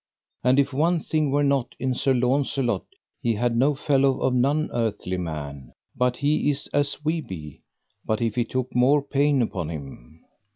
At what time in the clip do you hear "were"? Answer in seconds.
1.29-1.43